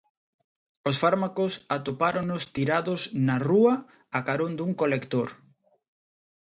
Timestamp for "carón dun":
4.27-4.71